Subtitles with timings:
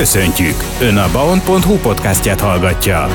[0.00, 0.54] Köszöntjük!
[0.80, 3.06] Ön a baon.hu podcastját hallgatja.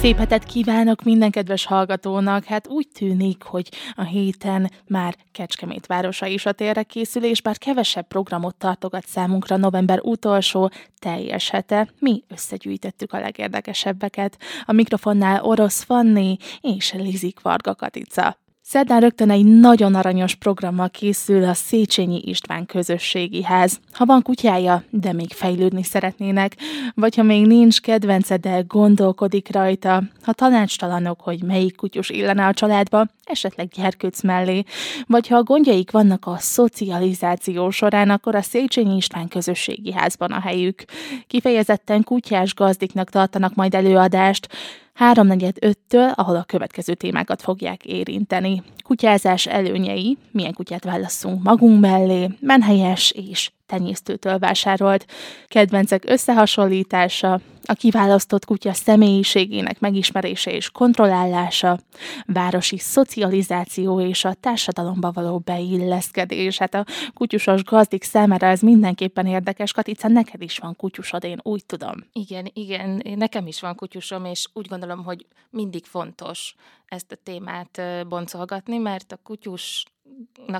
[0.00, 2.44] Szép hetet kívánok minden kedves hallgatónak!
[2.44, 7.58] Hát úgy tűnik, hogy a héten már Kecskemét városa is a térre készül, és bár
[7.58, 14.38] kevesebb programot tartogat számunkra november utolsó teljes hete, mi összegyűjtöttük a legérdekesebbeket.
[14.64, 18.45] A mikrofonnál Orosz Fanni és Lizik Varga Katica.
[18.68, 23.80] Szerdán rögtön egy nagyon aranyos programmal készül a Széchenyi István közösségi ház.
[23.92, 26.56] Ha van kutyája, de még fejlődni szeretnének,
[26.94, 32.52] vagy ha még nincs kedvence, de gondolkodik rajta, ha tanácstalanok, hogy melyik kutyus illene a
[32.52, 34.64] családba, esetleg gyerkőc mellé,
[35.06, 40.40] vagy ha a gondjaik vannak a szocializáció során, akkor a Széchenyi István közösségi házban a
[40.40, 40.84] helyük.
[41.26, 44.48] Kifejezetten kutyás gazdiknak tartanak majd előadást,
[44.96, 48.62] háromnegyed öttől, ahol a következő témákat fogják érinteni.
[48.84, 55.06] Kutyázás előnyei, milyen kutyát válasszunk magunk mellé, menhelyes és tenyésztőtől vásárolt,
[55.46, 61.78] kedvencek összehasonlítása, a kiválasztott kutya személyiségének megismerése és kontrollálása,
[62.26, 66.58] városi szocializáció és a társadalomba való beilleszkedés.
[66.58, 69.72] Hát a kutyusos gazdik számára ez mindenképpen érdekes.
[69.72, 71.94] Katica, neked is van kutyusod, én úgy tudom.
[72.12, 76.54] Igen, igen, nekem is van kutyusom, és úgy gondolom, hogy mindig fontos
[76.86, 79.84] ezt a témát boncolgatni, mert a kutyus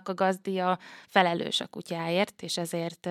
[0.04, 3.08] a gazdia felelős a kutyáért, és ezért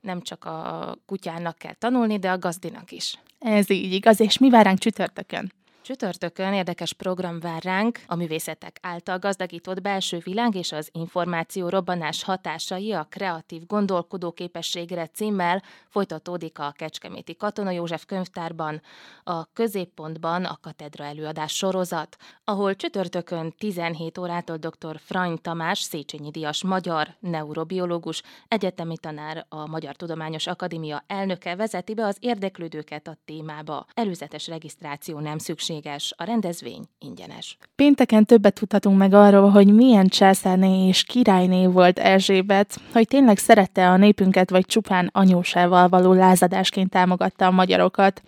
[0.00, 3.18] nem csak a kutyának kell tanulni, de a gazdinak is.
[3.38, 5.52] Ez így igaz, és mi vár ránk csütörtökön?
[5.88, 12.22] Csütörtökön érdekes program vár ránk, a művészetek által gazdagított belső világ és az információ robbanás
[12.22, 18.82] hatásai a kreatív gondolkodó képességre címmel folytatódik a Kecskeméti Katona József könyvtárban,
[19.24, 24.98] a középpontban a katedra előadás sorozat, ahol csütörtökön 17 órától dr.
[24.98, 32.04] Frany Tamás, Széchenyi Díjas magyar neurobiológus, egyetemi tanár, a Magyar Tudományos Akadémia elnöke vezeti be
[32.04, 33.86] az érdeklődőket a témába.
[33.94, 37.56] Előzetes regisztráció nem szükség szükséges, a rendezvény ingyenes.
[37.74, 43.88] Pénteken többet tudhatunk meg arról, hogy milyen császárné és királyné volt Erzsébet, hogy tényleg szerette
[43.88, 48.22] a népünket, vagy csupán anyósával való lázadásként támogatta a magyarokat.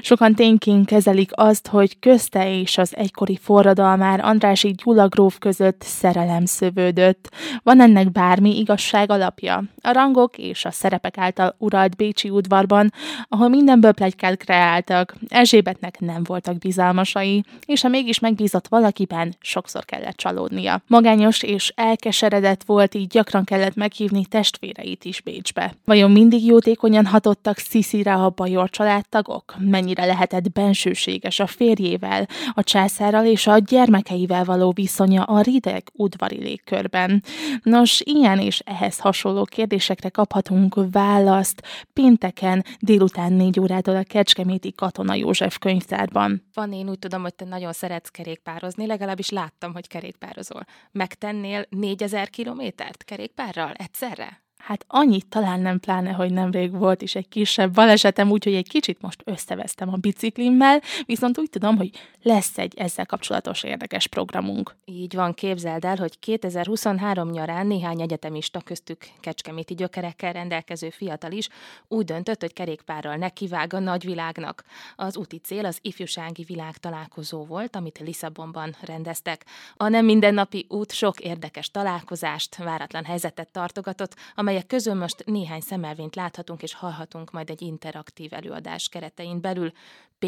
[0.00, 6.44] Sokan tényként kezelik azt, hogy közte és az egykori forradalmár Andrási Gyula gróf között szerelem
[6.44, 7.28] szövődött.
[7.62, 9.62] Van ennek bármi igazság alapja?
[9.82, 12.92] A rangok és a szerepek által uralt Bécsi udvarban,
[13.28, 19.84] ahol mindenből plegykát kreáltak, Erzsébetnek nem voltak bizalmas szorgalmasai, és ha mégis megbízott valakiben, sokszor
[19.84, 20.82] kellett csalódnia.
[20.86, 25.74] Magányos és elkeseredett volt, így gyakran kellett meghívni testvéreit is Bécsbe.
[25.84, 29.54] Vajon mindig jótékonyan hatottak Sziszire a bajor családtagok?
[29.58, 36.38] Mennyire lehetett bensőséges a férjével, a császárral és a gyermekeivel való viszonya a rideg udvari
[36.38, 37.22] légkörben?
[37.62, 45.14] Nos, ilyen és ehhez hasonló kérdésekre kaphatunk választ pénteken délután négy órától a Kecskeméti Katona
[45.14, 46.42] József könyvtárban.
[46.54, 50.64] Van én úgy tudom, hogy te nagyon szeretsz kerékpározni, legalábbis láttam, hogy kerékpározol.
[50.90, 54.41] Megtennél 4000 kilométert kerékpárral egyszerre?
[54.62, 59.00] Hát annyit talán nem pláne, hogy nemrég volt is egy kisebb balesetem, úgyhogy egy kicsit
[59.00, 61.90] most összevesztem a biciklimmel, viszont úgy tudom, hogy
[62.22, 64.76] lesz egy ezzel kapcsolatos érdekes programunk.
[64.84, 71.48] Így van, képzeld el, hogy 2023 nyarán néhány egyetemista köztük kecskeméti gyökerekkel rendelkező fiatal is
[71.88, 74.64] úgy döntött, hogy kerékpárral nekivág a nagyvilágnak.
[74.96, 79.44] Az úti cél az ifjúsági világ találkozó volt, amit Lisszabonban rendeztek.
[79.76, 85.60] A nem mindennapi út sok érdekes találkozást, váratlan helyzetet tartogatott, amely amelyek közül most néhány
[85.60, 89.72] szemelvényt láthatunk és hallhatunk majd egy interaktív előadás keretein belül.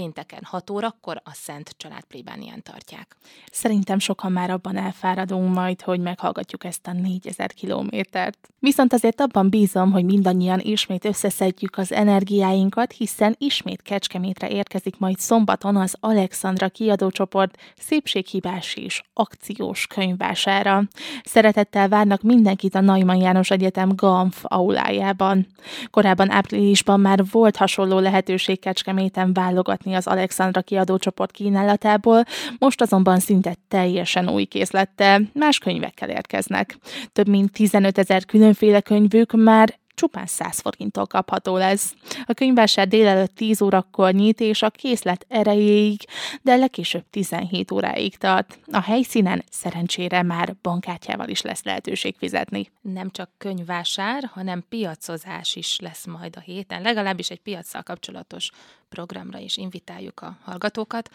[0.01, 3.17] Pénteken 6 órakor a Szent Család plébánián tartják.
[3.51, 8.49] Szerintem sokan már abban elfáradunk majd, hogy meghallgatjuk ezt a 4000 kilométert.
[8.59, 15.19] Viszont azért abban bízom, hogy mindannyian ismét összeszedjük az energiáinkat, hiszen ismét Kecskemétre érkezik majd
[15.19, 20.83] szombaton az Alexandra kiadócsoport szépséghibás és akciós könyvására.
[21.25, 25.47] Szeretettel várnak mindenkit a Neumann János Egyetem GAMF aulájában.
[25.91, 32.25] Korábban áprilisban már volt hasonló lehetőség Kecskeméten válogatni az Alexandra kiadócsoport kínálatából,
[32.59, 36.79] most azonban szinte teljesen új készlettel, más könyvekkel érkeznek.
[37.13, 41.95] Több mint 15 ezer különféle könyvük már csupán 100 forinttól kapható lesz.
[42.27, 46.01] A könyvvásár délelőtt 10 órakor nyit, és a készlet erejéig,
[46.43, 48.59] de legkésőbb 17 óráig tart.
[48.73, 52.71] A helyszínen szerencsére már bankkártyával is lesz lehetőség fizetni.
[52.81, 58.51] Nem csak könyvvásár, hanem piacozás is lesz majd a héten, legalábbis egy piacsal kapcsolatos
[58.89, 61.11] programra is invitáljuk a hallgatókat.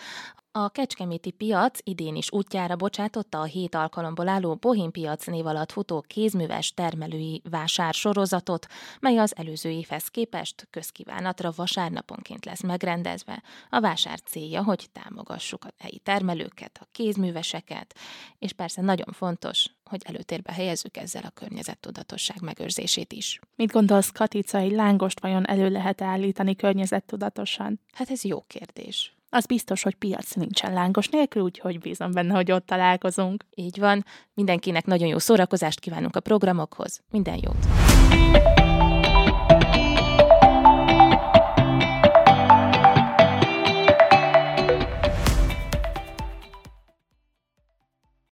[0.52, 5.72] A Kecskeméti piac idén is útjára bocsátotta a hét alkalomból álló Bohém piac név alatt
[5.72, 8.68] futó kézműves termelői vásár sorozatot,
[9.00, 13.44] mely az előző évhez képest közkívánatra vasárnaponként lesz megrendezve.
[13.70, 17.96] A vásár célja, hogy támogassuk a helyi termelőket, a kézműveseket,
[18.40, 23.40] és persze nagyon fontos, hogy előtérbe helyezzük ezzel a környezettudatosság megőrzését is.
[23.56, 27.80] Mit gondolsz, Katica, egy lángost vajon elő lehet állítani környezettudatosan?
[27.94, 29.14] Hát ez jó kérdés.
[29.32, 33.46] Az biztos, hogy piac nincsen lángos nélkül, úgyhogy bízom benne, hogy ott találkozunk.
[33.56, 34.06] Így van.
[34.34, 37.02] Mindenkinek nagyon jó szórakozást kívánunk a programokhoz.
[37.10, 37.68] Minden jót!